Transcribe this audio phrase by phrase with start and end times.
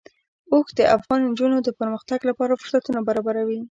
[0.51, 3.57] اوښ د افغان نجونو د پرمختګ لپاره فرصتونه برابروي.